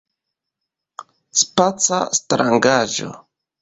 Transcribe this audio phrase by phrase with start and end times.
[1.43, 3.17] Spaca Strangaĵo!